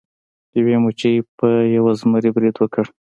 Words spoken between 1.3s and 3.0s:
په یو زمري برید وکړ.